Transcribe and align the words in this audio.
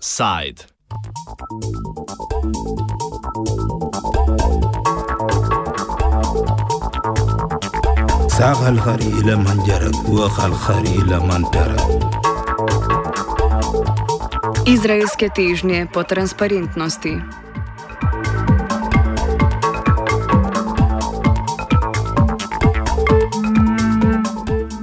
Side. 0.00 0.64
ساق 8.28 8.62
الخري 8.66 9.06
إلى 9.06 9.36
من 9.36 9.62
جرب 9.66 10.08
وخ 10.08 10.44
الخري 10.44 11.02
إلى 11.02 11.18
من 11.18 11.50
ترك 11.50 11.82
Izraelske 14.68 15.32
težnje 15.32 15.88
po 15.88 16.04
transparentnosti. 16.04 17.41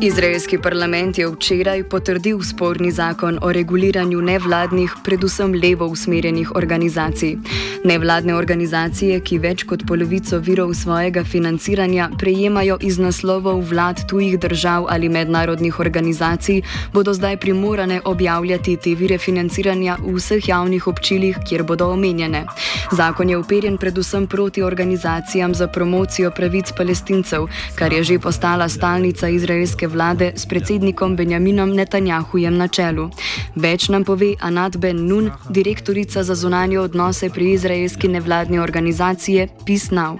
Izraelski 0.02 0.58
parlament 0.58 1.18
je 1.18 1.26
včeraj 1.28 1.82
potrdil 1.84 2.38
sporni 2.42 2.90
zakon 2.90 3.38
o 3.42 3.52
reguliranju 3.52 4.20
nevladnih, 4.20 4.94
predvsem 5.04 5.52
levo 5.54 5.86
usmerjenih 5.86 6.56
organizacij. 6.56 7.36
Nevladne 7.84 8.34
organizacije, 8.34 9.18
ki 9.20 9.38
več 9.38 9.64
kot 9.68 9.84
polovico 9.88 10.38
virov 10.38 10.72
svojega 10.74 11.24
financiranja 11.24 12.08
prejemajo 12.18 12.78
iz 12.80 12.96
naslovov 12.98 13.60
vlad 13.68 14.00
tujih 14.08 14.38
držav 14.40 14.86
ali 14.88 15.08
mednarodnih 15.08 15.80
organizacij, 15.80 16.62
bodo 16.92 17.12
zdaj 17.14 17.36
primorane 17.36 18.00
objavljati 18.04 18.76
te 18.76 18.94
vire 18.94 19.18
financiranja 19.18 19.98
v 20.00 20.14
vseh 20.16 20.48
javnih 20.48 20.86
občilih, 20.86 21.36
kjer 21.48 21.62
bodo 21.62 21.90
omenjene. 21.92 22.46
Zakon 22.92 23.30
je 23.30 23.36
uperjen 23.36 23.76
predvsem 23.76 24.26
proti 24.26 24.62
organizacijam 24.62 25.54
za 25.54 25.68
promocijo 25.68 26.30
pravic 26.30 26.72
palestincev, 26.76 27.48
kar 27.74 27.92
je 27.92 28.02
že 28.04 28.18
postala 28.18 28.68
stalnica 28.68 29.28
izraelske 29.28 29.89
vlade 29.90 30.32
s 30.36 30.46
predsednikom 30.46 31.16
Benjaminom 31.16 31.74
Netanjahujem 31.76 32.56
na 32.56 32.68
čelu. 32.68 33.10
Več 33.56 33.88
nam 33.88 34.04
pove 34.04 34.34
Anat 34.40 34.76
Ben 34.76 35.06
Nun, 35.06 35.30
direktorica 35.50 36.22
za 36.22 36.34
zunanje 36.34 36.78
odnose 36.78 37.30
pri 37.34 37.52
izraelski 37.52 38.08
nevladni 38.08 38.58
organizaciji 38.58 39.48
Peace 39.66 39.94
Now. 39.94 40.18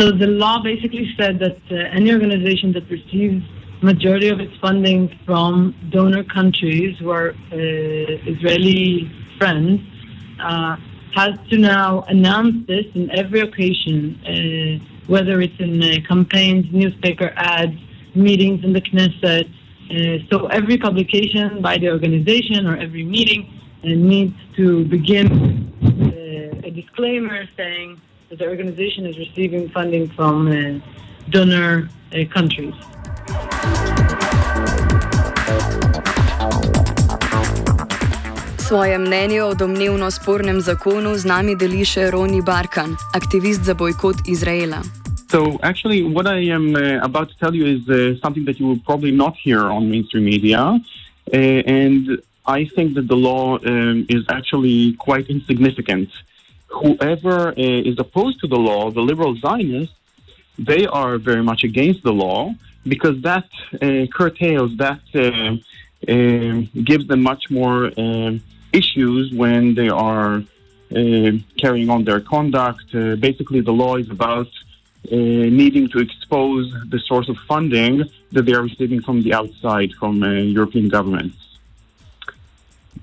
So 0.00 0.12
the 0.12 0.26
law 0.26 0.62
basically 0.62 1.06
said 1.16 1.38
that 1.38 1.56
uh, 1.70 1.96
any 1.98 2.12
organization 2.12 2.72
that 2.72 2.84
receives 2.90 3.44
majority 3.82 4.28
of 4.28 4.40
its 4.40 4.56
funding 4.60 5.08
from 5.24 5.74
donor 5.90 6.24
countries 6.24 6.98
who 6.98 7.10
are 7.10 7.30
uh, 7.30 8.32
Israeli 8.32 9.10
friends 9.38 9.80
uh, 10.40 10.76
has 11.14 11.34
to 11.50 11.56
now 11.56 12.04
announce 12.08 12.66
this 12.66 12.86
in 12.94 13.10
every 13.10 13.40
occasion, 13.40 14.20
uh, 14.26 14.84
whether 15.06 15.40
it's 15.40 15.58
in 15.58 15.82
uh, 15.82 15.96
campaigns, 16.06 16.66
newspaper 16.72 17.32
ads, 17.36 17.78
meetings 18.16 18.64
in 18.64 18.72
the 18.72 18.80
Knesset. 18.80 19.46
Uh, 19.88 20.18
so 20.30 20.46
every 20.46 20.78
publication 20.78 21.62
by 21.62 21.78
the 21.78 21.88
organization 21.90 22.66
or 22.66 22.76
every 22.76 23.04
meeting 23.04 23.46
uh, 23.84 23.88
needs 23.88 24.34
to 24.56 24.84
begin 24.86 25.26
uh, 25.82 26.68
a 26.68 26.70
disclaimer 26.70 27.44
saying 27.56 28.00
that 28.30 28.38
the 28.38 28.48
organization 28.48 29.06
is 29.06 29.16
receiving 29.18 29.68
funding 29.70 30.08
from 30.10 30.48
uh, 30.48 30.80
donor 31.30 31.88
uh, 32.12 32.24
countries. 32.34 32.74
Svoje 38.58 38.98
mnenje 38.98 39.42
o 39.42 39.54
domnevno 39.54 40.10
spornem 40.10 40.60
zakonu 40.60 41.14
z 41.14 41.24
nami 41.24 41.54
deli 41.54 41.84
še 41.86 42.10
Roni 42.10 42.42
Barkan, 42.42 42.96
aktivist 43.14 43.62
za 43.62 43.74
bojkot 43.78 44.26
Izraela. 44.26 45.05
So, 45.36 45.58
actually, 45.62 46.02
what 46.02 46.26
I 46.26 46.38
am 46.58 46.74
uh, 46.74 47.08
about 47.08 47.28
to 47.28 47.36
tell 47.36 47.54
you 47.54 47.66
is 47.66 47.82
uh, 47.90 48.18
something 48.22 48.46
that 48.46 48.58
you 48.58 48.66
will 48.68 48.78
probably 48.78 49.10
not 49.10 49.36
hear 49.36 49.60
on 49.76 49.90
mainstream 49.90 50.24
media. 50.24 50.60
Uh, 50.60 51.36
and 51.80 52.22
I 52.46 52.64
think 52.64 52.94
that 52.94 53.06
the 53.06 53.18
law 53.30 53.58
um, 53.58 54.06
is 54.08 54.24
actually 54.30 54.94
quite 54.94 55.26
insignificant. 55.28 56.08
Whoever 56.68 57.48
uh, 57.48 57.90
is 57.90 57.98
opposed 57.98 58.40
to 58.40 58.46
the 58.46 58.56
law, 58.56 58.90
the 58.90 59.02
liberal 59.02 59.34
Zionists, 59.36 59.94
they 60.58 60.86
are 60.86 61.18
very 61.18 61.42
much 61.42 61.64
against 61.64 62.02
the 62.02 62.14
law 62.14 62.54
because 62.88 63.20
that 63.20 63.48
uh, 63.74 64.06
curtails, 64.18 64.70
that 64.84 65.02
uh, 65.14 65.56
um 66.12 66.56
gives 66.90 67.04
them 67.10 67.22
much 67.32 67.44
more 67.50 67.80
um 68.04 68.34
issues 68.80 69.24
when 69.42 69.74
they 69.78 69.90
are 70.06 70.42
carrying 71.62 71.88
on 71.94 72.00
their 72.08 72.20
conduct. 72.20 72.86
Basically, 73.28 73.60
the 73.60 73.76
law 73.84 73.96
is 73.96 74.08
about 74.18 74.48
needing 75.10 75.88
to 75.88 75.98
expose 75.98 76.72
the 76.88 76.98
source 76.98 77.28
of 77.28 77.36
funding 77.48 78.04
that 78.32 78.42
they 78.42 78.52
are 78.52 78.62
receiving 78.62 79.00
from 79.00 79.22
the 79.22 79.32
outside, 79.34 79.92
from 79.94 80.22
uh, 80.22 80.30
European 80.30 80.88
governments. 80.88 81.36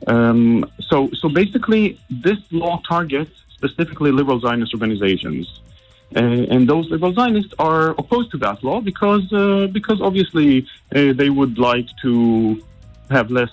Um, 0.07 0.69
so, 0.81 1.09
so 1.13 1.29
basically, 1.29 1.99
this 2.09 2.39
law 2.51 2.81
targets 2.87 3.31
specifically 3.49 4.11
liberal 4.11 4.39
Zionist 4.39 4.73
organizations. 4.73 5.61
Uh, 6.15 6.19
and 6.19 6.67
those 6.67 6.89
liberal 6.89 7.13
Zionists 7.13 7.53
are 7.57 7.91
opposed 7.91 8.29
to 8.31 8.37
that 8.37 8.63
law 8.63 8.81
because, 8.81 9.31
uh, 9.33 9.67
because 9.71 9.99
obviously 10.01 10.67
uh, 10.93 11.13
they 11.13 11.29
would 11.29 11.57
like 11.57 11.87
to 12.01 12.61
have 13.09 13.31
less, 13.31 13.49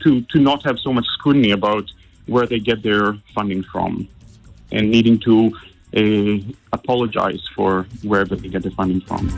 to, 0.00 0.20
to 0.22 0.38
not 0.38 0.62
have 0.64 0.78
so 0.78 0.92
much 0.92 1.06
scrutiny 1.06 1.50
about 1.50 1.90
where 2.26 2.46
they 2.46 2.60
get 2.60 2.82
their 2.82 3.14
funding 3.34 3.62
from, 3.62 4.06
and 4.70 4.90
needing 4.90 5.18
to 5.18 5.56
uh, 5.96 6.38
apologize 6.72 7.42
for 7.54 7.86
wherever 8.02 8.36
they 8.36 8.48
get 8.48 8.62
the 8.62 8.70
funding 8.70 9.00
from. 9.00 9.30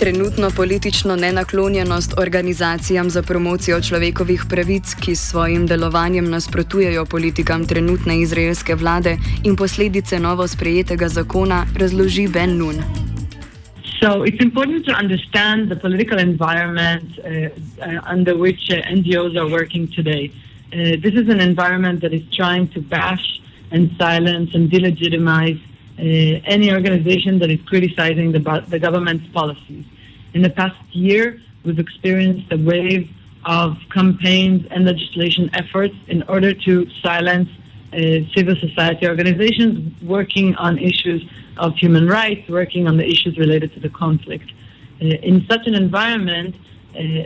Trenutno 0.00 0.50
politično 0.56 1.16
nenaklonjenost 1.16 2.14
organizacijam 2.18 3.10
za 3.10 3.22
promocijo 3.22 3.80
človekovih 3.80 4.44
pravic, 4.48 4.94
ki 5.00 5.14
s 5.16 5.30
svojim 5.30 5.66
delovanjem 5.66 6.30
nasprotujejo 6.30 7.04
politikam 7.04 7.66
trenutne 7.66 8.20
izraelske 8.20 8.74
vlade 8.74 9.16
in 9.44 9.56
posledice 9.56 10.20
novo 10.20 10.48
sprejetega 10.48 11.08
zakona, 11.08 11.66
razloži 11.78 12.28
Ben 12.28 12.58
Nun. 12.58 12.74
So 14.00 14.24
it's 14.24 14.40
important 14.40 14.86
to 14.86 14.92
understand 14.92 15.68
the 15.68 15.76
political 15.76 16.18
environment 16.18 17.18
uh, 17.18 17.24
uh, 17.26 18.14
under 18.14 18.34
which 18.34 18.70
uh, 18.70 18.96
NGOs 18.96 19.36
are 19.36 19.48
working 19.48 19.88
today. 19.96 20.30
Uh, 20.72 20.96
this 21.02 21.14
is 21.14 21.28
an 21.28 21.40
environment 21.40 22.00
that 22.00 22.12
is 22.12 22.22
trying 22.32 22.68
to 22.68 22.80
bash 22.80 23.40
and 23.72 23.90
silence 23.98 24.54
and 24.54 24.70
delegitimize 24.70 25.60
uh, 25.98 26.02
any 26.46 26.72
organization 26.72 27.40
that 27.40 27.50
is 27.50 27.60
criticizing 27.66 28.30
the, 28.30 28.64
the 28.68 28.78
government's 28.78 29.26
policies. 29.32 29.84
In 30.32 30.42
the 30.42 30.50
past 30.50 30.76
year, 30.92 31.40
we've 31.64 31.78
experienced 31.78 32.52
a 32.52 32.56
wave 32.56 33.10
of 33.44 33.78
campaigns 33.92 34.66
and 34.70 34.84
legislation 34.84 35.50
efforts 35.54 35.94
in 36.06 36.22
order 36.24 36.54
to 36.54 36.88
silence 37.02 37.48
uh, 37.92 37.96
civil 38.34 38.54
society 38.56 39.08
organizations 39.08 40.00
working 40.02 40.54
on 40.54 40.78
issues 40.78 41.28
of 41.56 41.74
human 41.76 42.06
rights, 42.06 42.48
working 42.48 42.86
on 42.86 42.96
the 42.96 43.06
issues 43.06 43.36
related 43.38 43.72
to 43.74 43.80
the 43.80 43.88
conflict. 43.88 44.52
Uh, 45.02 45.06
in 45.06 45.44
such 45.46 45.66
an 45.66 45.74
environment, 45.74 46.54
uh, 46.94 47.24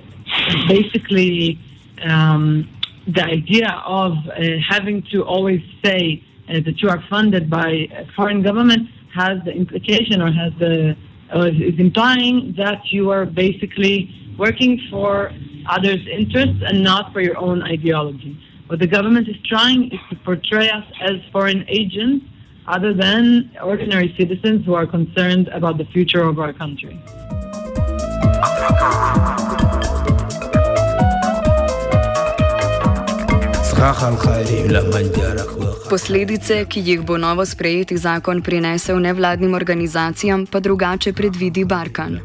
basically, 0.66 1.58
um, 2.02 2.68
the 3.06 3.24
idea 3.24 3.82
of 3.84 4.12
uh, 4.12 4.42
having 4.68 5.02
to 5.12 5.22
always 5.22 5.62
say 5.84 6.22
uh, 6.48 6.54
that 6.64 6.80
you 6.80 6.88
are 6.88 7.02
funded 7.08 7.50
by 7.50 7.88
a 7.92 8.06
foreign 8.16 8.42
government 8.42 8.88
has 9.14 9.38
the 9.44 9.52
implication 9.52 10.20
or 10.20 10.30
has 10.32 10.52
the 10.58 10.96
is 11.34 11.78
implying 11.80 12.54
that 12.56 12.80
you 12.92 13.10
are 13.10 13.26
basically 13.26 14.08
working 14.38 14.80
for 14.90 15.32
others' 15.66 16.06
interests 16.06 16.62
and 16.66 16.82
not 16.82 17.12
for 17.12 17.20
your 17.20 17.36
own 17.38 17.62
ideology. 17.62 18.38
What 18.66 18.78
the 18.78 18.86
government 18.86 19.28
is 19.28 19.36
trying 19.44 19.90
is 19.92 19.98
to 20.10 20.16
portray 20.16 20.70
us 20.70 20.84
as 21.00 21.16
foreign 21.32 21.64
agents 21.68 22.26
other 22.66 22.94
than 22.94 23.50
ordinary 23.62 24.14
citizens 24.18 24.64
who 24.64 24.74
are 24.74 24.86
concerned 24.86 25.48
about 25.48 25.78
the 25.78 25.84
future 25.86 26.22
of 26.22 26.38
our 26.38 26.52
country. 26.52 26.98
Posledice, 35.90 36.64
ki 36.68 36.80
jih 36.80 37.00
bo 37.04 37.18
novo 37.20 37.44
sprejeti 37.44 37.96
zakon 38.00 38.38
prinesel 38.42 39.00
nevladnim 39.00 39.54
organizacijam, 39.54 40.46
pa 40.46 40.60
drugače 40.60 41.12
predvidi 41.12 41.64
Barkan. 41.64 42.16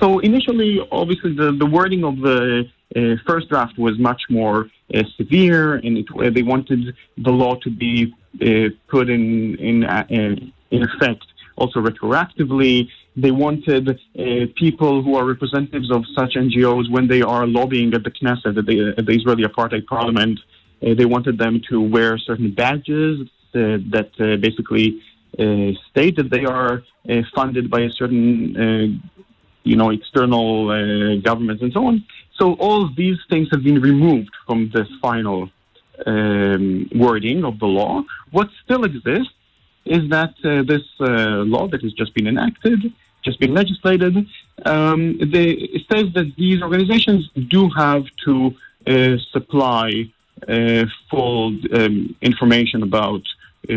So 0.00 0.20
initially, 0.20 0.78
obviously, 0.92 1.34
the, 1.34 1.50
the 1.58 1.66
wording 1.66 2.04
of 2.04 2.14
the 2.22 2.38
uh, 2.62 3.16
first 3.26 3.48
draft 3.48 3.78
was 3.78 3.98
much 3.98 4.22
more 4.30 4.58
uh, 4.94 5.02
severe, 5.16 5.80
and 5.82 5.98
it, 5.98 6.06
uh, 6.14 6.30
they 6.30 6.44
wanted 6.44 6.94
the 7.18 7.32
law 7.32 7.56
to 7.64 7.70
be 7.70 8.14
uh, 8.40 8.70
put 8.88 9.10
in 9.10 9.56
in, 9.56 9.84
uh, 9.84 10.06
in 10.70 10.82
effect 10.90 11.26
also 11.56 11.80
retroactively. 11.80 12.88
They 13.16 13.32
wanted 13.32 13.88
uh, 13.88 13.94
people 14.54 15.02
who 15.02 15.16
are 15.16 15.24
representatives 15.24 15.90
of 15.90 16.04
such 16.14 16.32
NGOs 16.36 16.88
when 16.94 17.08
they 17.08 17.22
are 17.22 17.44
lobbying 17.58 17.92
at 17.94 18.04
the 18.04 18.12
Knesset, 18.12 18.56
at 18.56 18.66
the, 18.66 18.94
at 18.96 19.04
the 19.06 19.14
Israeli 19.18 19.42
apartheid 19.42 19.86
parliament, 19.86 20.38
Uh, 20.38 20.59
they 20.80 21.04
wanted 21.04 21.38
them 21.38 21.60
to 21.68 21.80
wear 21.80 22.18
certain 22.18 22.50
badges 22.52 23.20
uh, 23.54 23.78
that 23.90 24.10
uh, 24.20 24.36
basically 24.36 25.02
uh, 25.38 25.72
state 25.90 26.16
that 26.16 26.30
they 26.30 26.44
are 26.44 26.82
uh, 27.08 27.22
funded 27.34 27.70
by 27.70 27.80
a 27.80 27.90
certain, 27.90 28.56
uh, 28.56 29.22
you 29.64 29.76
know, 29.76 29.90
external 29.90 31.20
governments 31.20 31.62
and 31.62 31.72
so 31.72 31.86
on. 31.86 32.04
So 32.38 32.54
all 32.54 32.88
these 32.94 33.18
things 33.28 33.48
have 33.52 33.62
been 33.62 33.80
removed 33.80 34.30
from 34.46 34.70
this 34.72 34.88
final 35.02 35.50
um, 36.06 36.88
wording 36.94 37.44
of 37.44 37.58
the 37.58 37.66
law. 37.66 38.02
What 38.30 38.48
still 38.64 38.84
exists 38.84 39.34
is 39.84 40.08
that 40.10 40.34
this 40.42 40.82
law 40.98 41.66
that 41.68 41.82
has 41.82 41.92
just 41.92 42.14
been 42.14 42.26
enacted 42.26 42.92
just 43.22 43.38
been 43.38 43.52
legislated, 43.52 44.26
um, 44.64 45.18
they, 45.18 45.50
it 45.50 45.82
says 45.92 46.12
that 46.14 46.32
these 46.36 46.62
organizations 46.62 47.28
do 47.48 47.68
have 47.70 48.04
to 48.24 48.54
uh, 48.86 49.16
supply 49.30 50.10
uh, 50.48 50.84
full 51.10 51.56
um, 51.74 52.16
information 52.20 52.82
about 52.82 53.22
uh, 53.68 53.74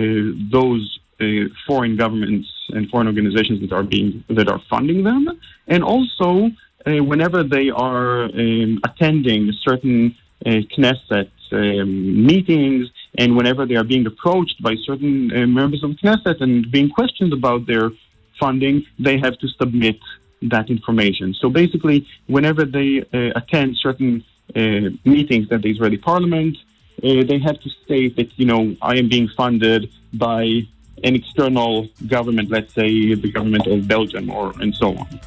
those 0.51 0.99
uh, 1.21 1.25
foreign 1.67 1.95
governments 1.95 2.49
and 2.69 2.89
foreign 2.89 3.07
organizations 3.07 3.61
that 3.61 3.71
are 3.71 3.83
being 3.83 4.23
that 4.29 4.49
are 4.49 4.61
funding 4.69 5.03
them, 5.03 5.27
and 5.67 5.83
also 5.83 6.49
uh, 6.85 7.03
whenever 7.03 7.43
they 7.43 7.69
are 7.69 8.23
um, 8.25 8.79
attending 8.83 9.51
certain 9.61 10.15
uh, 10.45 10.49
Knesset 10.75 11.29
um, 11.51 12.25
meetings 12.25 12.89
and 13.17 13.35
whenever 13.37 13.65
they 13.65 13.75
are 13.75 13.83
being 13.83 14.05
approached 14.07 14.61
by 14.61 14.75
certain 14.83 15.27
members 15.53 15.83
of 15.83 15.91
Knesset 15.91 16.41
and 16.41 16.69
being 16.71 16.89
questioned 16.89 17.31
about 17.31 17.67
their 17.67 17.91
funding, 18.39 18.85
they 18.99 19.17
have 19.19 19.37
to 19.39 19.47
submit 19.59 19.99
that 20.41 20.69
information. 20.69 21.33
So 21.39 21.49
basically, 21.49 22.07
whenever 22.27 22.65
they 22.65 23.01
uh, 23.01 23.31
attend 23.35 23.77
certain 23.77 24.13
uh, 24.21 24.32
meetings 24.55 25.51
at 25.51 25.61
the 25.61 25.71
Israeli 25.71 25.97
parliament, 25.97 26.57
uh, 27.03 27.23
they 27.23 27.39
have 27.39 27.59
to 27.59 27.69
state 27.69 28.15
that, 28.17 28.37
you 28.37 28.45
know, 28.45 28.75
I 28.81 28.97
am 28.97 29.09
being 29.09 29.27
funded 29.27 29.91
by 30.13 30.65
an 31.03 31.15
external 31.15 31.89
government, 32.07 32.49
let's 32.49 32.73
say 32.73 33.13
the 33.13 33.31
government 33.31 33.67
of 33.67 33.87
Belgium 33.87 34.29
or 34.29 34.53
and 34.61 34.73
so 34.75 34.97
on. 34.97 35.19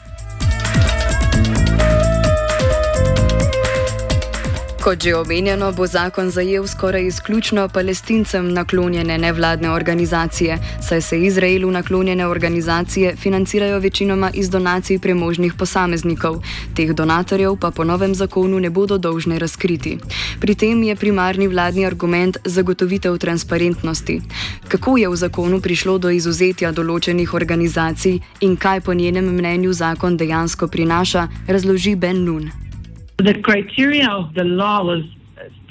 Kot 4.86 5.02
že 5.02 5.16
omenjeno, 5.18 5.72
bo 5.72 5.86
zakon 5.86 6.30
zajel 6.30 6.66
skoraj 6.66 7.06
izključno 7.06 7.68
palestincem 7.68 8.52
naklonjene 8.54 9.18
nevladne 9.18 9.70
organizacije, 9.70 10.58
saj 10.88 11.00
se 11.00 11.18
Izraelu 11.20 11.70
naklonjene 11.70 12.26
organizacije 12.26 13.16
financirajo 13.16 13.78
večinoma 13.78 14.30
iz 14.34 14.50
donacij 14.50 14.98
premožnih 14.98 15.54
posameznikov. 15.58 16.36
Teh 16.74 16.92
donatorjev 16.94 17.56
pa 17.60 17.70
po 17.70 17.84
novem 17.84 18.14
zakonu 18.14 18.60
ne 18.60 18.70
bodo 18.70 18.98
dolžne 18.98 19.38
razkriti. 19.38 19.98
Pri 20.40 20.54
tem 20.54 20.82
je 20.82 20.96
primarni 20.96 21.48
vladni 21.48 21.86
argument 21.86 22.36
zagotovitev 22.44 23.18
transparentnosti. 23.18 24.20
Kako 24.68 24.96
je 24.96 25.08
v 25.08 25.16
zakonu 25.16 25.60
prišlo 25.60 25.98
do 25.98 26.10
izuzetja 26.10 26.70
določenih 26.72 27.34
organizacij 27.34 28.20
in 28.40 28.54
kaj 28.56 28.80
po 28.80 28.94
njenem 28.94 29.34
mnenju 29.34 29.72
zakon 29.72 30.16
dejansko 30.16 30.68
prinaša, 30.68 31.26
razloži 31.48 31.96
Ben 31.96 32.24
Nun. 32.24 32.65
The 33.18 33.40
criteria 33.40 34.08
of 34.10 34.34
the 34.34 34.44
law 34.44 34.84
was 34.84 35.04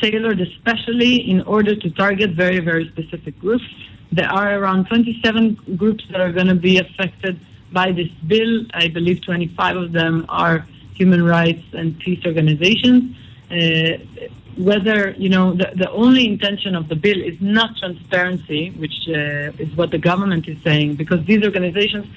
tailored 0.02 0.42
especially 0.42 1.30
in 1.30 1.42
order 1.42 1.76
to 1.76 1.90
target 1.92 2.32
very, 2.32 2.60
very 2.60 2.88
specific 2.90 3.40
groups. 3.40 3.66
There 4.12 4.30
are 4.30 4.58
around 4.60 4.88
27 4.88 5.76
groups 5.78 6.04
that 6.12 6.22
are 6.22 6.32
going 6.32 6.48
to 6.48 6.56
be 6.56 6.80
affected 6.80 7.40
by 7.72 7.92
this 7.92 8.10
bill. 8.26 8.66
I 8.74 8.88
believe 8.88 9.22
25 9.22 9.78
of 9.78 9.92
them 9.92 10.26
are 10.30 10.66
human 10.96 11.24
rights 11.24 11.66
and 11.74 11.98
peace 12.00 12.26
organizations. 12.26 13.16
Uh, 13.52 13.98
whether, 14.58 15.12
you 15.12 15.30
know, 15.30 15.54
the, 15.54 15.72
the 15.76 15.92
only 15.92 16.26
intention 16.26 16.76
of 16.76 16.88
the 16.88 16.96
bill 16.96 17.22
is 17.22 17.40
not 17.42 17.76
transparency, 17.78 18.72
which 18.72 19.08
uh, 19.10 19.64
is 19.64 19.76
what 19.76 19.92
the 19.92 19.98
government 19.98 20.48
is 20.48 20.62
saying, 20.64 20.96
because 20.96 21.24
these 21.26 21.44
organizations 21.44 22.08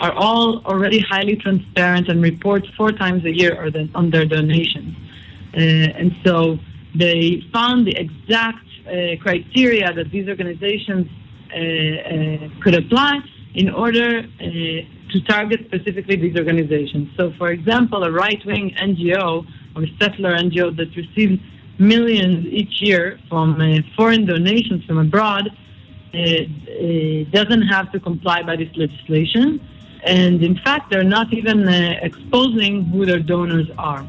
are 0.00 0.12
all 0.12 0.64
already 0.66 1.00
highly 1.00 1.36
transparent 1.36 2.08
and 2.08 2.22
report 2.22 2.66
four 2.76 2.90
times 2.92 3.24
a 3.24 3.34
year 3.34 3.70
on 3.94 4.10
their 4.10 4.24
donations. 4.24 4.96
Uh, 5.56 5.60
and 5.60 6.16
so 6.24 6.58
they 6.94 7.42
found 7.52 7.86
the 7.86 7.96
exact 7.96 8.66
uh, 8.86 9.16
criteria 9.20 9.92
that 9.92 10.10
these 10.10 10.28
organizations 10.28 11.06
uh, 11.52 11.56
uh 11.56 12.48
could 12.62 12.74
apply 12.74 13.18
in 13.54 13.70
order 13.70 14.18
uh, 14.18 14.42
to 15.12 15.20
target 15.28 15.60
specifically 15.66 16.16
these 16.16 16.36
organizations. 16.36 17.08
So, 17.16 17.32
for 17.38 17.50
example, 17.52 18.02
a 18.02 18.10
right 18.10 18.44
wing 18.44 18.74
NGO 18.82 19.46
or 19.76 19.82
a 19.84 19.96
settler 20.00 20.36
NGO 20.36 20.76
that 20.76 20.94
receives 20.96 21.40
millions 21.78 22.46
each 22.46 22.82
year 22.82 23.20
from 23.28 23.60
uh, 23.60 23.78
foreign 23.96 24.26
donations 24.26 24.84
from 24.84 24.98
abroad 24.98 25.50
doesn't 27.32 27.62
have 27.62 27.90
to 27.90 27.98
comply 27.98 28.42
by 28.42 28.54
this 28.56 28.70
legislation. 28.76 29.60
And 30.06 30.42
in 30.42 30.56
fact, 30.64 30.90
they're 30.90 31.10
not 31.18 31.32
even 31.32 31.68
uh, 31.68 31.94
exposing 32.02 32.84
who 32.84 33.06
their 33.06 33.20
donors 33.20 33.68
are. 33.76 34.04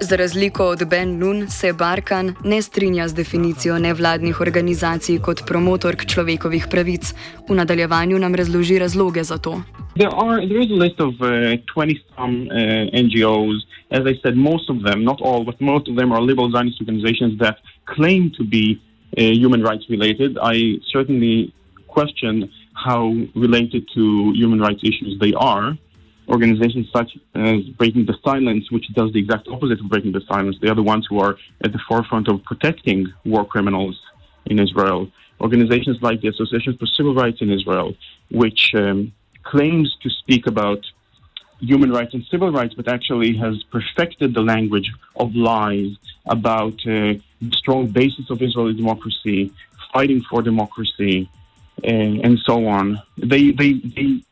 Za 0.00 0.16
razliko 0.16 0.64
od 0.64 0.78
Ben 0.90 1.18
Nun 1.18 1.48
se 1.48 1.72
Barkan 1.72 2.34
ne 2.44 2.62
strinja 2.62 3.08
z 3.08 3.14
definicijo 3.14 3.78
nevladnih 3.78 4.40
organizacij 4.40 5.18
kot 5.18 5.42
promotork 5.46 6.06
človekovih 6.06 6.66
pravic. 6.70 7.14
V 7.48 7.54
nadaljevanju 7.54 8.18
nam 8.18 8.34
razloži 8.34 8.78
razloge 8.78 9.24
za 9.24 9.38
to. 9.38 9.62
There, 9.96 10.10
are, 10.12 10.46
there 10.48 10.60
is 10.60 10.70
a 10.70 10.78
list 10.84 11.00
of 11.00 11.14
uh, 11.20 11.28
20 11.74 11.98
some 12.14 12.46
uh, 12.46 13.02
NGOs. 13.04 13.56
As 13.90 14.06
I 14.06 14.14
said, 14.22 14.36
most 14.36 14.70
of 14.70 14.76
them, 14.86 15.04
not 15.04 15.18
all, 15.20 15.44
but 15.44 15.60
most 15.60 15.88
of 15.88 15.96
them 15.96 16.12
are 16.12 16.20
liberal 16.20 16.50
Zionist 16.50 16.80
organizations 16.80 17.38
that 17.38 17.56
claim 17.96 18.30
to 18.38 18.44
be 18.44 18.80
human 19.16 19.62
rights 19.62 19.84
related. 19.88 20.38
I 20.40 20.78
certainly 20.90 21.54
question 21.86 22.50
how 22.74 23.12
related 23.34 23.88
to 23.94 24.32
human 24.34 24.60
rights 24.60 24.80
issues 24.82 25.18
they 25.20 25.34
are. 25.34 25.76
Organizations 26.28 26.86
such 26.92 27.16
as 27.34 27.62
Breaking 27.78 28.04
the 28.04 28.14
Silence, 28.22 28.70
which 28.70 28.86
does 28.94 29.12
the 29.12 29.18
exact 29.18 29.48
opposite 29.48 29.80
of 29.80 29.88
Breaking 29.88 30.12
the 30.12 30.20
Silence, 30.28 30.56
they 30.60 30.68
are 30.68 30.74
the 30.74 30.82
ones 30.82 31.06
who 31.08 31.18
are 31.20 31.36
at 31.64 31.72
the 31.72 31.80
forefront 31.88 32.28
of 32.28 32.44
protecting 32.44 33.06
war 33.24 33.44
criminals 33.46 33.98
in 34.46 34.58
Israel. 34.58 35.10
Organizations 35.40 35.98
like 36.02 36.20
the 36.20 36.28
Association 36.28 36.76
for 36.76 36.86
Civil 36.86 37.14
Rights 37.14 37.40
in 37.40 37.50
Israel, 37.50 37.94
which 38.30 38.74
um, 38.74 39.12
claims 39.42 39.96
to 40.02 40.10
speak 40.10 40.46
about 40.46 40.84
human 41.60 41.90
rights 41.90 42.14
and 42.14 42.24
civil 42.30 42.52
rights, 42.52 42.74
but 42.74 42.88
actually 42.88 43.36
has 43.36 43.62
perfected 43.64 44.34
the 44.34 44.42
language 44.42 44.92
of 45.16 45.34
lies 45.34 45.96
about 46.26 46.78
uh, 46.86 47.14
strong 47.52 47.86
basis 47.86 48.30
of 48.30 48.42
Israeli 48.42 48.74
democracy, 48.74 49.52
fighting 49.92 50.22
for 50.22 50.42
democracy, 50.42 51.28
and, 51.84 52.24
and 52.24 52.38
so 52.40 52.66
on. 52.66 53.00
They, 53.16 53.50
they, 53.50 53.74
they, 53.74 54.22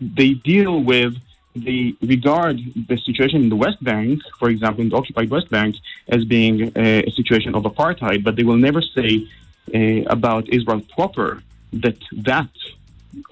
they 0.00 0.34
deal 0.34 0.82
with 0.82 1.16
they 1.54 1.94
regard 2.00 2.60
the 2.88 2.96
situation 2.98 3.42
in 3.42 3.48
the 3.48 3.56
West 3.56 3.82
Bank, 3.82 4.22
for 4.38 4.48
example, 4.50 4.82
in 4.82 4.88
the 4.88 4.96
occupied 4.96 5.30
West 5.30 5.50
Bank, 5.50 5.76
as 6.08 6.24
being 6.24 6.72
a, 6.76 7.02
a 7.02 7.10
situation 7.10 7.54
of 7.54 7.64
apartheid, 7.64 8.22
but 8.22 8.36
they 8.36 8.44
will 8.44 8.56
never 8.56 8.80
say 8.80 9.28
uh, 9.74 10.02
about 10.06 10.48
Israel 10.48 10.80
proper 10.94 11.42
that 11.72 11.98
that 12.12 12.50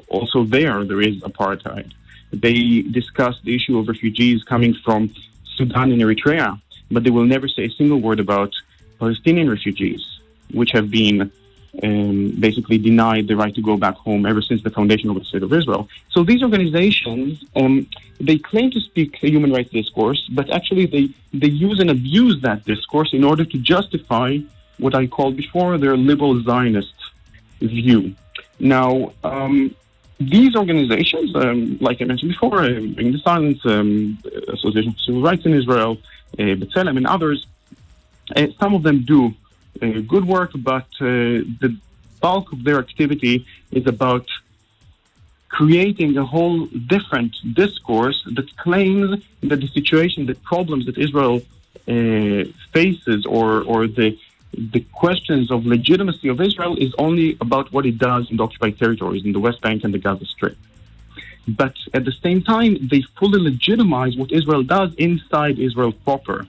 also 0.08 0.44
there 0.44 0.84
there 0.84 1.00
is 1.00 1.16
apartheid. 1.20 1.92
They 2.32 2.82
discuss 2.82 3.40
the 3.42 3.54
issue 3.54 3.78
of 3.78 3.88
refugees 3.88 4.42
coming 4.42 4.74
from 4.74 5.14
Sudan 5.56 5.92
and 5.92 6.02
Eritrea, 6.02 6.60
but 6.90 7.04
they 7.04 7.10
will 7.10 7.24
never 7.24 7.48
say 7.48 7.64
a 7.66 7.70
single 7.70 8.00
word 8.00 8.20
about 8.20 8.52
Palestinian 8.98 9.48
refugees, 9.50 10.02
which 10.52 10.72
have 10.72 10.90
been 10.90 11.30
um, 11.82 12.30
basically 12.38 12.78
denied 12.78 13.28
the 13.28 13.36
right 13.36 13.54
to 13.54 13.62
go 13.62 13.76
back 13.76 13.94
home 13.94 14.26
ever 14.26 14.42
since 14.42 14.62
the 14.62 14.70
foundation 14.70 15.10
of 15.10 15.16
the 15.18 15.24
State 15.24 15.42
of 15.42 15.52
Israel. 15.52 15.88
So 16.10 16.24
these 16.24 16.42
organizations, 16.42 17.44
um, 17.56 17.86
they 18.20 18.38
claim 18.38 18.70
to 18.72 18.80
speak 18.80 19.22
a 19.22 19.28
human 19.30 19.52
rights 19.52 19.70
discourse, 19.70 20.20
but 20.38 20.50
actually 20.50 20.86
they, 20.86 21.10
they 21.32 21.48
use 21.68 21.78
and 21.80 21.90
abuse 21.90 22.40
that 22.42 22.64
discourse 22.64 23.10
in 23.12 23.22
order 23.24 23.44
to 23.44 23.58
justify 23.58 24.38
what 24.78 24.94
I 24.94 25.06
called 25.06 25.36
before 25.36 25.78
their 25.78 25.96
liberal 25.96 26.42
Zionist 26.42 26.94
view. 27.60 28.14
Now, 28.58 29.12
um, 29.22 29.74
these 30.18 30.56
organizations, 30.56 31.34
um, 31.36 31.78
like 31.80 32.02
I 32.02 32.04
mentioned 32.04 32.32
before, 32.32 32.58
uh, 32.58 32.80
Bring 32.96 33.12
the 33.12 33.18
Silence, 33.18 33.64
um, 33.64 34.18
Association 34.48 34.92
for 34.92 34.98
Civil 34.98 35.22
Rights 35.22 35.44
in 35.46 35.54
Israel, 35.54 35.98
uh, 36.38 36.42
B'Tselem, 36.60 36.96
and 36.96 37.06
others, 37.06 37.46
some 38.60 38.74
of 38.74 38.82
them 38.82 39.04
do 39.04 39.34
uh, 39.82 40.00
good 40.12 40.26
work, 40.26 40.50
but 40.56 40.88
uh, 41.00 41.06
the 41.62 41.76
bulk 42.20 42.52
of 42.52 42.64
their 42.64 42.78
activity 42.78 43.46
is 43.70 43.86
about 43.86 44.26
creating 45.48 46.16
a 46.18 46.24
whole 46.24 46.66
different 46.66 47.32
discourse 47.54 48.22
that 48.36 48.54
claims 48.56 49.22
that 49.42 49.60
the 49.60 49.68
situation, 49.68 50.26
the 50.26 50.34
problems 50.34 50.86
that 50.86 50.98
Israel 50.98 51.36
uh, 51.88 52.44
faces, 52.72 53.24
or 53.26 53.62
or 53.62 53.86
the 53.86 54.18
the 54.74 54.80
questions 54.92 55.50
of 55.50 55.66
legitimacy 55.66 56.28
of 56.28 56.40
Israel 56.40 56.76
is 56.86 56.92
only 56.98 57.36
about 57.40 57.72
what 57.72 57.84
it 57.86 57.98
does 57.98 58.30
in 58.30 58.36
the 58.38 58.42
occupied 58.42 58.78
territories 58.78 59.24
in 59.24 59.32
the 59.32 59.42
West 59.46 59.60
Bank 59.60 59.84
and 59.84 59.92
the 59.92 59.98
Gaza 59.98 60.24
Strip. 60.24 60.56
But 61.46 61.76
at 61.94 62.04
the 62.04 62.12
same 62.12 62.42
time, 62.42 62.72
they 62.90 63.02
fully 63.18 63.40
legitimize 63.40 64.16
what 64.16 64.32
Israel 64.32 64.62
does 64.62 64.94
inside 64.94 65.58
Israel 65.58 65.92
proper, 65.92 66.46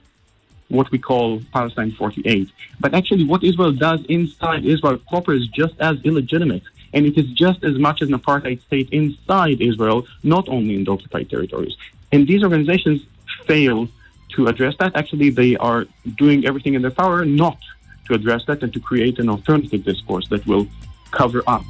what 0.70 0.90
we 0.90 0.98
call 0.98 1.42
Palestine 1.52 1.90
48. 1.92 2.48
But 2.78 2.94
actually, 2.94 3.24
what 3.24 3.44
Israel 3.44 3.72
does 3.72 4.04
inside 4.06 4.64
Israel 4.64 4.98
proper 4.98 5.32
is 5.34 5.46
just 5.48 5.74
as 5.80 6.00
illegitimate. 6.04 6.62
And 6.92 7.06
it 7.06 7.16
is 7.18 7.26
just 7.32 7.62
as 7.62 7.78
much 7.78 8.02
as 8.02 8.08
an 8.08 8.18
apartheid 8.18 8.60
state 8.62 8.88
inside 8.90 9.60
Israel, 9.60 10.06
not 10.22 10.48
only 10.48 10.74
in 10.74 10.84
the 10.84 10.92
occupied 10.92 11.30
territories. 11.30 11.76
And 12.12 12.26
these 12.26 12.42
organizations 12.42 13.04
fail 13.46 13.88
to 14.30 14.46
address 14.46 14.74
that. 14.78 14.96
Actually, 14.96 15.30
they 15.30 15.56
are 15.56 15.86
doing 16.16 16.46
everything 16.46 16.74
in 16.74 16.82
their 16.82 16.90
power 16.90 17.24
not 17.24 17.58
to 18.06 18.14
address 18.14 18.44
that 18.46 18.62
and 18.62 18.72
to 18.72 18.80
create 18.80 19.18
an 19.18 19.28
alternative 19.28 19.84
discourse 19.84 20.28
that 20.28 20.44
will 20.46 20.66
cover 21.10 21.42
up 21.46 21.64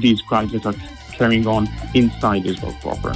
these 0.00 0.20
crimes 0.22 0.52
that 0.52 0.66
are 0.66 0.74
carrying 1.12 1.46
on 1.46 1.68
inside 1.94 2.46
Israel 2.46 2.74
proper. 2.80 3.12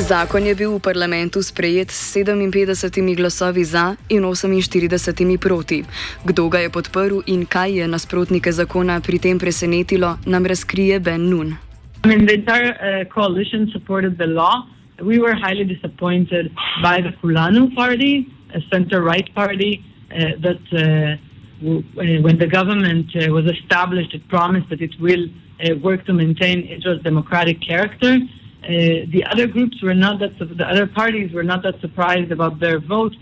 Zakon 0.00 0.46
je 0.46 0.54
bil 0.56 0.72
v 0.72 0.80
parlamentu 0.80 1.42
sprejet 1.44 1.90
s 1.92 2.16
57 2.16 3.16
glasovi 3.16 3.64
za 3.64 3.96
in 4.08 4.24
48 4.24 5.36
proti. 5.36 5.84
Kdo 6.24 6.48
ga 6.48 6.58
je 6.58 6.70
podprl 6.72 7.20
in 7.26 7.44
kaj 7.44 7.78
je 7.78 7.88
nasprotnike 7.88 8.52
zakona 8.52 9.00
pri 9.00 9.18
tem 9.18 9.38
presenetilo, 9.38 10.16
nam 10.26 10.46
razkrije 10.46 11.00
Ben 11.00 11.28
Nun. 11.28 11.56
I 12.04 12.08
mean, 12.08 12.24
the 12.26 12.34
entire 12.34 12.72
uh, 12.80 13.04
coalition 13.12 13.68
supported 13.72 14.16
the 14.16 14.26
law. 14.26 14.64
We 15.04 15.20
were 15.20 15.34
highly 15.34 15.64
disappointed 15.64 16.48
by 16.82 17.02
the 17.04 17.12
Kulanu 17.20 17.74
party, 17.76 18.26
a 18.54 18.60
center 18.72 19.02
right 19.04 19.28
party, 19.34 19.84
uh, 20.10 20.40
that 20.40 20.62
uh, 20.72 21.20
w- 21.60 21.84
when 22.24 22.38
the 22.38 22.48
government 22.48 23.12
uh, 23.14 23.28
was 23.32 23.44
established, 23.44 24.14
it 24.14 24.26
promised 24.28 24.70
that 24.70 24.80
it 24.80 24.94
will 24.98 25.28
uh, 25.28 25.76
work 25.84 26.06
to 26.06 26.12
maintain 26.12 26.64
Israel's 26.64 27.02
democratic 27.02 27.60
character. 27.60 28.16
Uh, 28.62 29.08
the 29.14 29.24
other 29.30 29.46
groups 29.46 29.82
were 29.82 29.94
not 29.94 30.18
that, 30.20 30.38
the 30.38 30.68
other 30.68 30.86
parties 30.86 31.32
were 31.32 31.42
not 31.42 31.62
that 31.62 31.80
surprised 31.80 32.30
about 32.30 32.60
their 32.60 32.78
vote. 32.78 33.14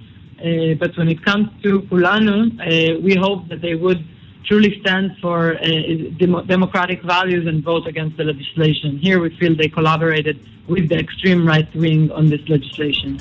but 0.82 0.96
when 0.96 1.08
it 1.08 1.24
comes 1.24 1.48
to 1.62 1.80
Kulanu, 1.90 3.02
we 3.02 3.14
hope 3.14 3.48
that 3.48 3.60
they 3.60 3.74
would 3.74 4.04
truly 4.48 4.80
stand 4.80 5.16
for 5.20 5.56
uh, 5.56 5.60
dem- 6.16 6.46
democratic 6.46 7.02
values 7.02 7.46
and 7.46 7.62
vote 7.62 7.86
against 7.86 8.16
the 8.16 8.24
legislation. 8.24 8.98
Here 8.98 9.20
we 9.20 9.30
feel 9.38 9.54
they 9.54 9.68
collaborated 9.68 10.36
with 10.66 10.88
the 10.88 10.98
extreme 10.98 11.46
right 11.46 11.68
wing 11.74 12.10
on 12.12 12.30
this 12.30 12.40
legislation. 12.48 13.18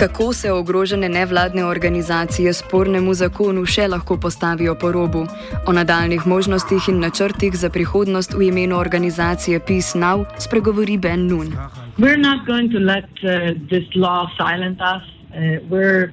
Kako 0.00 0.32
se 0.32 0.52
ogrožene 0.52 1.08
nevladne 1.08 1.64
organizacije 1.64 2.52
spornemu 2.52 3.14
zakonu 3.14 3.66
še 3.68 3.84
lahko 3.92 4.16
postavijo 4.16 4.72
po 4.80 4.92
robu? 4.92 5.26
O 5.68 5.72
nadaljnih 5.76 6.26
možnostih 6.26 6.86
in 6.88 7.02
načrtih 7.04 7.56
za 7.62 7.68
prihodnost 7.68 8.32
v 8.32 8.46
imenu 8.46 8.78
organizacije 8.78 9.60
Peace 9.60 9.98
Now 9.98 10.24
spregovori 10.38 10.96
Ben 10.96 11.26
Nun. 11.26 11.52
We're 11.98 12.22
not 12.22 12.46
going 12.46 12.72
to 12.72 12.78
let 12.78 13.10
uh, 13.20 13.52
this 13.68 13.84
law 13.94 14.24
silence 14.38 14.80
us. 14.80 15.04
Uh, 15.36 15.60
we're 15.68 16.08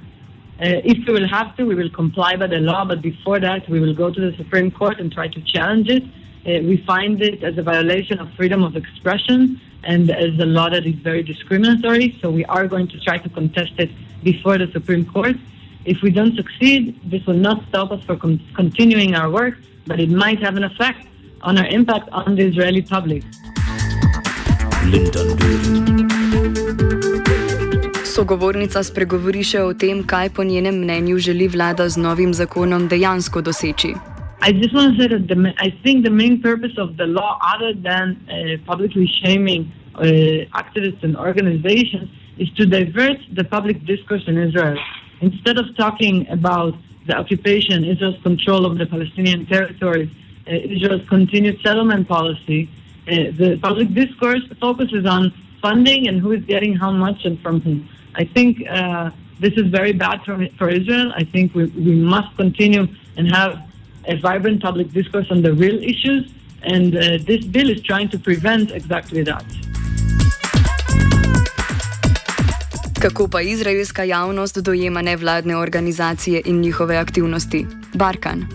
Uh, 0.59 0.81
if 0.91 0.97
we 1.05 1.13
will 1.13 1.29
have 1.29 1.49
to, 1.55 1.65
we 1.65 1.75
will 1.75 1.91
comply 1.91 2.35
by 2.35 2.47
the 2.47 2.57
law, 2.57 2.83
but 2.83 2.99
before 2.99 3.39
that, 3.39 3.69
we 3.69 3.79
will 3.79 3.93
go 3.93 4.09
to 4.09 4.19
the 4.19 4.33
Supreme 4.37 4.71
Court 4.71 4.99
and 4.99 5.11
try 5.11 5.27
to 5.27 5.39
challenge 5.53 5.87
it. 5.87 6.03
Uh, 6.03 6.65
we 6.69 6.83
find 6.87 7.21
it 7.21 7.43
as 7.43 7.59
a 7.59 7.61
violation 7.61 8.17
of 8.17 8.27
freedom 8.35 8.63
of 8.63 8.75
expression 8.75 9.61
and 9.83 10.09
as 10.09 10.37
a 10.39 10.45
law 10.45 10.69
that 10.69 10.85
is 10.85 10.95
very 10.95 11.23
discriminatory, 11.23 12.17
so 12.21 12.29
we 12.29 12.45
are 12.45 12.67
going 12.67 12.87
to 12.87 12.99
try 12.99 13.17
to 13.17 13.29
contest 13.29 13.73
it 13.77 13.91
before 14.23 14.57
the 14.57 14.67
Supreme 14.71 15.05
Court. 15.05 15.35
If 15.85 16.01
we 16.01 16.11
don't 16.11 16.35
succeed, 16.35 16.99
this 17.03 17.25
will 17.25 17.41
not 17.49 17.63
stop 17.69 17.91
us 17.91 18.03
from 18.03 18.19
con- 18.19 18.41
continuing 18.55 19.15
our 19.15 19.29
work, 19.29 19.55
but 19.85 19.99
it 19.99 20.09
might 20.09 20.41
have 20.43 20.57
an 20.57 20.63
effect 20.63 21.07
on 21.41 21.57
our 21.57 21.67
impact 21.67 22.09
on 22.11 22.35
the 22.35 22.43
Israeli 22.43 22.81
public. 22.81 23.23
Sogovornica 28.03 28.81
spregovori 28.83 29.43
še 29.45 29.61
o 29.61 29.73
tem, 29.77 30.03
kaj 30.03 30.33
po 30.33 30.43
njenem 30.43 30.79
mnenju 30.81 31.19
želi 31.19 31.47
vlada 31.47 31.89
z 31.89 32.01
novim 32.01 32.33
zakonom 32.33 32.87
dejansko 32.87 33.41
doseči. 33.41 34.16
I 34.39 34.51
just 34.51 34.73
want 34.73 34.95
to 34.95 35.01
say 35.01 35.07
that 35.07 35.27
the, 35.27 35.53
I 35.57 35.71
think 35.83 36.03
the 36.03 36.11
main 36.11 36.41
purpose 36.41 36.77
of 36.77 36.97
the 36.97 37.07
law, 37.07 37.39
other 37.41 37.73
than 37.73 38.05
uh, 38.29 38.65
publicly 38.65 39.07
shaming 39.07 39.71
uh, 39.95 40.01
activists 40.61 41.03
and 41.03 41.17
organizations, 41.17 42.09
is 42.37 42.49
to 42.51 42.65
divert 42.65 43.17
the 43.33 43.43
public 43.43 43.83
discourse 43.85 44.23
in 44.27 44.37
Israel. 44.37 44.77
Instead 45.21 45.57
of 45.57 45.75
talking 45.75 46.27
about 46.29 46.75
the 47.07 47.17
occupation, 47.17 47.83
Israel's 47.83 48.21
control 48.21 48.65
of 48.65 48.77
the 48.77 48.85
Palestinian 48.85 49.45
territories, 49.47 50.09
uh, 50.47 50.51
Israel's 50.51 51.07
continued 51.09 51.59
settlement 51.61 52.07
policy, 52.07 52.69
uh, 53.07 53.31
the 53.31 53.57
public 53.61 53.93
discourse 53.93 54.43
focuses 54.59 55.05
on 55.05 55.33
funding 55.61 56.07
and 56.07 56.21
who 56.21 56.31
is 56.31 56.43
getting 56.45 56.75
how 56.75 56.91
much 56.91 57.25
and 57.25 57.39
from 57.41 57.59
whom. 57.61 57.89
I 58.13 58.25
think 58.25 58.67
uh, 58.69 59.09
this 59.39 59.53
is 59.53 59.67
very 59.67 59.93
bad 59.93 60.23
for, 60.23 60.47
for 60.59 60.69
Israel. 60.69 61.11
I 61.15 61.23
think 61.23 61.55
we, 61.55 61.65
we 61.65 61.95
must 61.95 62.35
continue 62.37 62.87
and 63.15 63.31
have 63.31 63.66
a 64.07 64.15
vibrant 64.15 64.61
public 64.61 64.87
discourse 64.93 65.27
on 65.31 65.41
the 65.41 65.51
real 65.53 65.79
issues, 65.83 66.23
and 66.73 66.95
uh, 66.95 67.01
this 67.25 67.45
bill 67.45 67.69
is 67.69 67.81
trying 67.81 68.09
to 68.09 68.19
prevent 68.19 68.71
exactly 68.71 69.23
that. 69.23 69.45
Kako 73.01 73.27
pa 73.27 73.41
izraelska 73.41 74.03
javnost 74.03 74.57
dojema 74.63 75.01
nevladne 75.01 75.57
organizacije 75.57 76.41
in 76.45 76.61
njihove 76.61 76.97
aktivnosti? 76.97 77.65
Barkan. 77.93 78.45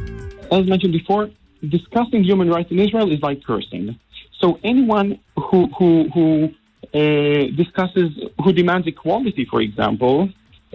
As 0.51 0.67
mentioned 0.67 0.93
before, 0.93 1.31
discussing 1.61 2.31
human 2.31 2.49
rights 2.49 2.71
in 2.71 2.79
Israel 2.81 3.13
is 3.13 3.21
like 3.29 3.43
cursing. 3.47 3.95
So 4.41 4.59
anyone 4.63 5.19
who, 5.37 5.69
who, 5.79 5.91
who 6.15 6.49
Uh, 6.95 7.45
discusses 7.63 8.11
who 8.43 8.53
demands 8.53 8.87
equality, 8.87 9.45
for 9.53 9.61
example, 9.63 10.17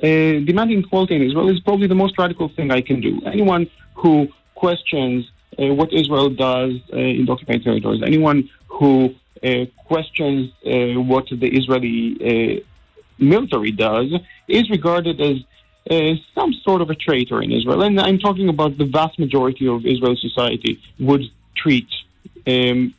uh, 0.04 0.46
demanding 0.52 0.80
equality 0.86 1.14
in 1.16 1.22
Israel 1.22 1.48
is 1.56 1.60
probably 1.68 1.88
the 1.88 2.00
most 2.04 2.14
radical 2.18 2.48
thing 2.56 2.68
I 2.80 2.82
can 2.82 3.00
do. 3.02 3.14
Anyone 3.36 3.64
who 4.02 4.14
questions 4.64 5.18
uh, 5.60 5.74
what 5.80 5.90
Israel 6.02 6.30
does 6.30 6.74
uh, 6.94 6.98
in 7.20 7.30
occupied 7.30 7.64
territories, 7.64 8.02
anyone 8.04 8.40
who 8.78 8.92
uh, 9.44 9.66
questions 9.92 10.52
uh, 10.66 11.00
what 11.12 11.26
the 11.44 11.50
Israeli 11.60 12.66
military 13.18 13.72
does, 13.72 14.10
is 14.48 14.66
regarded 14.78 15.18
as 15.30 15.38
some 16.38 16.52
sort 16.68 16.82
of 16.84 16.90
a 16.96 16.98
traitor 17.08 17.40
in 17.46 17.50
Israel. 17.52 17.82
And 17.88 18.00
I'm 18.08 18.20
talking 18.28 18.50
about 18.56 18.72
the 18.78 18.90
vast 19.00 19.16
majority 19.26 19.66
of 19.76 19.86
Israeli 19.94 20.20
society 20.30 20.74
would 21.08 21.24
treat 21.56 21.90
um, 22.54 22.94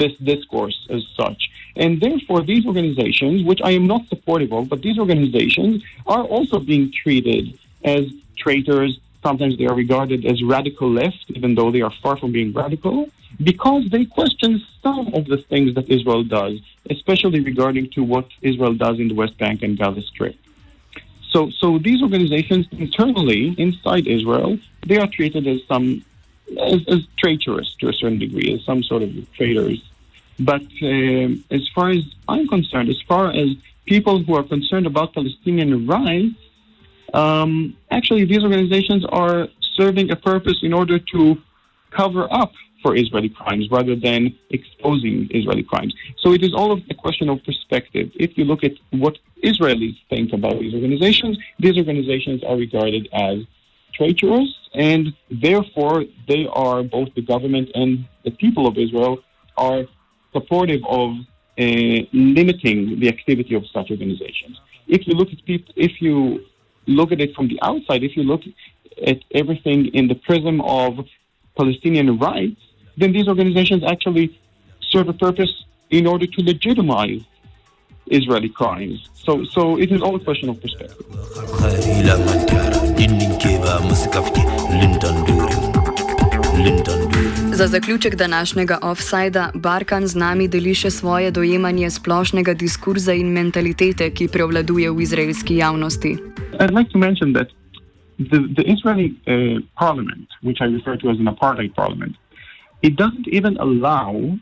this 0.00 0.14
discourse 0.32 0.78
as 0.96 1.02
such. 1.20 1.40
And 1.76 2.00
therefore, 2.00 2.40
these 2.42 2.64
organizations, 2.66 3.36
which 3.50 3.60
I 3.62 3.72
am 3.80 3.86
not 3.86 4.02
supportive 4.08 4.52
of, 4.52 4.68
but 4.72 4.82
these 4.86 4.98
organizations 4.98 5.74
are 6.06 6.24
also 6.34 6.58
being 6.58 6.86
treated 7.02 7.58
as 7.84 8.02
traitors. 8.36 8.92
Sometimes 9.22 9.58
they 9.58 9.66
are 9.66 9.74
regarded 9.74 10.24
as 10.24 10.42
radical 10.42 10.90
left, 10.90 11.24
even 11.28 11.54
though 11.54 11.70
they 11.70 11.82
are 11.82 11.92
far 12.02 12.16
from 12.16 12.32
being 12.32 12.52
radical, 12.52 13.08
because 13.42 13.88
they 13.90 14.04
question 14.04 14.62
some 14.82 15.12
of 15.14 15.26
the 15.26 15.36
things 15.36 15.74
that 15.74 15.88
Israel 15.90 16.24
does, 16.24 16.60
especially 16.88 17.40
regarding 17.40 17.90
to 17.90 18.02
what 18.02 18.26
Israel 18.40 18.74
does 18.74 18.98
in 18.98 19.08
the 19.08 19.14
West 19.14 19.36
Bank 19.38 19.62
and 19.62 19.78
Gaza 19.78 20.02
Strip. 20.02 20.36
So, 21.30 21.50
so 21.50 21.78
these 21.78 22.02
organizations 22.02 22.66
internally 22.72 23.54
inside 23.56 24.06
Israel, 24.06 24.58
they 24.86 24.98
are 24.98 25.06
treated 25.06 25.46
as 25.46 25.62
some 25.68 26.04
as, 26.58 26.80
as 26.88 27.06
traitorous 27.16 27.74
to 27.76 27.88
a 27.88 27.92
certain 27.92 28.18
degree, 28.18 28.52
as 28.54 28.64
some 28.64 28.82
sort 28.82 29.02
of 29.02 29.10
traitors. 29.34 29.82
But 30.38 30.62
uh, 30.82 31.28
as 31.50 31.68
far 31.74 31.90
as 31.90 32.02
I'm 32.28 32.48
concerned, 32.48 32.88
as 32.88 33.00
far 33.02 33.30
as 33.30 33.50
people 33.84 34.18
who 34.22 34.34
are 34.34 34.42
concerned 34.42 34.86
about 34.86 35.14
Palestinian 35.14 35.86
rights, 35.86 36.34
um, 37.14 37.76
actually 37.90 38.24
these 38.24 38.42
organizations 38.42 39.04
are 39.06 39.48
serving 39.76 40.10
a 40.10 40.16
purpose 40.16 40.58
in 40.62 40.72
order 40.72 40.98
to 40.98 41.36
cover 41.90 42.32
up 42.32 42.52
for 42.82 42.96
Israeli 42.96 43.28
crimes 43.28 43.68
rather 43.70 43.94
than 43.94 44.34
exposing 44.50 45.28
Israeli 45.30 45.62
crimes. 45.62 45.94
So 46.18 46.32
it 46.32 46.42
is 46.42 46.54
all 46.54 46.72
a 46.72 46.94
question 46.94 47.28
of 47.28 47.42
perspective. 47.44 48.10
If 48.14 48.38
you 48.38 48.44
look 48.44 48.64
at 48.64 48.72
what 48.90 49.18
Israelis 49.44 49.96
think 50.08 50.32
about 50.32 50.58
these 50.60 50.74
organizations, 50.74 51.38
these 51.58 51.76
organizations 51.76 52.42
are 52.44 52.56
regarded 52.56 53.08
as 53.12 53.38
traitorous, 53.94 54.48
and 54.74 55.12
therefore 55.30 56.04
they 56.28 56.46
are 56.52 56.82
both 56.82 57.08
the 57.14 57.22
government 57.22 57.70
and 57.74 58.06
the 58.24 58.30
people 58.30 58.66
of 58.66 58.78
Israel 58.78 59.18
are 59.56 59.84
supportive 60.32 60.80
of 60.88 61.16
uh, 61.58 62.00
limiting 62.12 62.98
the 63.00 63.08
activity 63.08 63.54
of 63.54 63.64
such 63.66 63.90
organizations. 63.90 64.58
If 64.86 65.06
you 65.06 65.14
look 65.14 65.30
at 65.32 65.44
people, 65.44 65.74
if 65.76 66.00
you 66.00 66.44
look 66.90 67.12
at 67.12 67.20
it 67.20 67.34
from 67.34 67.48
the 67.48 67.58
outside, 67.62 68.02
if 68.02 68.16
you 68.16 68.22
look 68.22 68.42
at 69.06 69.18
everything 69.32 69.86
in 69.98 70.08
the 70.08 70.14
prism 70.14 70.60
of 70.60 70.90
Palestinian 71.56 72.18
rights, 72.18 72.60
then 72.96 73.12
these 73.12 73.28
organizations 73.28 73.82
actually 73.84 74.26
serve 74.92 75.08
a 75.08 75.12
purpose 75.12 75.52
in 75.90 76.06
order 76.06 76.26
to 76.26 76.42
legitimize 76.42 77.22
Israeli 78.06 78.48
crimes. 78.48 79.08
So, 79.14 79.44
so 79.44 79.78
it 79.78 79.92
is 79.92 80.02
all 80.02 80.16
a 80.16 80.20
question 80.20 80.48
of 80.48 80.60
perspective. 80.60 81.06
Za 87.52 87.66
zaključek 87.66 88.16
današnjega 88.16 88.78
offsajda 88.82 89.50
Barkan 89.54 90.06
z 90.06 90.14
nami 90.14 90.48
deli 90.48 90.74
še 90.74 90.90
svoje 90.90 91.30
dojemanje 91.30 91.90
splošnega 91.90 92.54
diskurza 92.54 93.12
in 93.12 93.32
mentalitete, 93.32 94.10
ki 94.10 94.28
prevladuje 94.28 94.90
v 94.90 95.02
izraelski 95.02 95.56
javnosti. 95.56 96.29
I'd 96.60 96.72
like 96.72 96.90
to 96.90 96.98
mention 96.98 97.32
that 97.32 97.48
the, 98.18 98.40
the 98.56 98.70
Israeli 98.70 99.16
uh, 99.26 99.60
parliament, 99.76 100.28
which 100.42 100.58
I 100.60 100.66
refer 100.66 100.96
to 100.96 101.08
as 101.08 101.18
an 101.18 101.24
apartheid 101.24 101.74
parliament, 101.74 102.16
it 102.82 102.96
doesn't 102.96 103.26
even 103.28 103.56
allow 103.56 104.38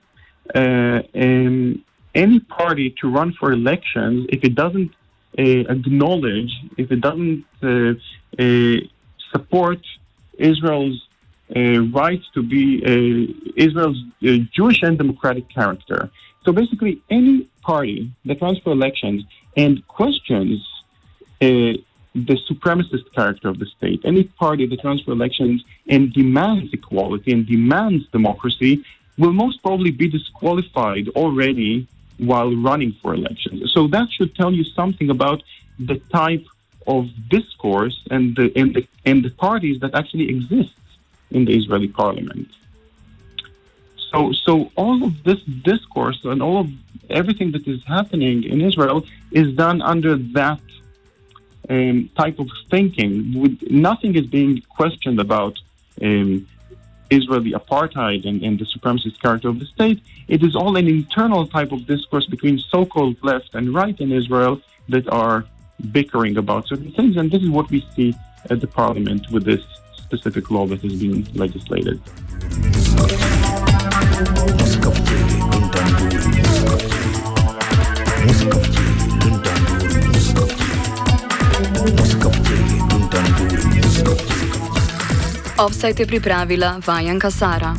uh, 0.54 1.00
um, 1.14 1.84
any 2.14 2.40
party 2.40 2.94
to 3.00 3.08
run 3.08 3.32
for 3.38 3.52
elections 3.52 4.26
if 4.30 4.42
it 4.42 4.54
doesn't 4.56 4.90
uh, 5.38 5.42
acknowledge, 5.42 6.50
if 6.76 6.90
it 6.90 7.00
doesn't 7.00 7.44
uh, 7.62 7.94
uh, 8.42 8.76
support 9.32 9.80
Israel's 10.38 11.06
uh, 11.54 11.80
right 12.00 12.22
to 12.34 12.42
be 12.42 12.64
Israel's 13.56 14.02
Jewish 14.56 14.82
and 14.82 14.98
democratic 14.98 15.48
character. 15.48 16.10
So 16.44 16.52
basically, 16.52 17.00
any 17.10 17.48
party 17.62 18.10
that 18.24 18.42
runs 18.42 18.58
for 18.58 18.72
elections 18.72 19.24
and 19.56 19.86
questions 19.86 20.66
the 22.14 22.36
supremacist 22.48 23.12
character 23.12 23.48
of 23.48 23.58
the 23.58 23.66
state, 23.66 24.00
any 24.04 24.24
party 24.24 24.66
that 24.66 24.82
runs 24.84 25.02
for 25.02 25.12
elections 25.12 25.64
and 25.88 26.12
demands 26.12 26.72
equality 26.72 27.32
and 27.32 27.46
demands 27.46 28.06
democracy 28.08 28.84
will 29.18 29.32
most 29.32 29.62
probably 29.62 29.90
be 29.90 30.08
disqualified 30.08 31.08
already 31.10 31.86
while 32.18 32.54
running 32.54 32.92
for 33.00 33.14
elections. 33.14 33.72
So 33.72 33.86
that 33.88 34.10
should 34.10 34.34
tell 34.34 34.52
you 34.52 34.64
something 34.64 35.10
about 35.10 35.42
the 35.78 35.98
type 36.10 36.46
of 36.86 37.08
discourse 37.28 38.02
and 38.10 38.34
the, 38.36 38.52
and 38.56 38.74
the, 38.74 38.86
and 39.04 39.24
the 39.24 39.30
parties 39.30 39.80
that 39.80 39.94
actually 39.94 40.28
exist 40.30 40.74
in 41.30 41.44
the 41.44 41.56
Israeli 41.56 41.88
parliament. 41.88 42.48
So, 44.10 44.32
so 44.32 44.72
all 44.74 45.04
of 45.04 45.22
this 45.22 45.40
discourse 45.42 46.24
and 46.24 46.42
all 46.42 46.60
of 46.60 46.70
everything 47.10 47.52
that 47.52 47.68
is 47.68 47.84
happening 47.84 48.44
in 48.44 48.60
Israel 48.60 49.04
is 49.30 49.54
done 49.54 49.82
under 49.82 50.16
that 50.16 50.60
um, 51.68 52.10
type 52.16 52.38
of 52.38 52.48
thinking. 52.70 53.40
With, 53.40 53.70
nothing 53.70 54.14
is 54.14 54.26
being 54.26 54.62
questioned 54.68 55.20
about 55.20 55.58
um, 56.02 56.46
Israeli 57.10 57.52
apartheid 57.52 58.26
and, 58.28 58.42
and, 58.42 58.58
the 58.58 58.64
supremacist 58.64 59.20
character 59.20 59.48
of 59.48 59.58
the 59.58 59.66
state. 59.66 60.02
It 60.28 60.42
is 60.42 60.54
all 60.54 60.76
an 60.76 60.86
internal 60.86 61.46
type 61.46 61.72
of 61.72 61.86
discourse 61.86 62.26
between 62.26 62.58
so-called 62.58 63.16
left 63.22 63.54
and 63.54 63.74
right 63.74 63.98
in 63.98 64.12
Israel 64.12 64.60
that 64.88 65.08
are 65.08 65.44
bickering 65.92 66.36
about 66.36 66.68
certain 66.68 66.92
things, 66.92 67.16
and 67.16 67.30
this 67.30 67.42
is 67.42 67.50
what 67.50 67.70
we 67.70 67.86
see 67.94 68.14
at 68.50 68.60
the 68.60 68.66
parliament 68.66 69.30
with 69.30 69.44
this 69.44 69.62
specific 69.94 70.50
law 70.50 70.66
that 70.66 70.84
is 70.84 70.96
being 70.96 71.26
legislated. 71.34 72.00
Offset 85.58 86.00
je 86.00 86.06
pripravila 86.06 86.80
Vajanka 86.86 87.30
Sara. 87.30 87.76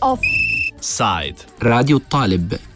Offside. 0.00 1.36
Radio 1.60 1.98
Talib 1.98 2.67